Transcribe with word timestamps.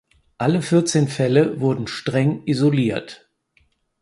Alle 0.39 0.63
vierzehn 0.63 1.07
Fälle 1.07 1.59
wurden 1.59 1.85
streng 1.85 2.41
isoliert. 2.47 3.29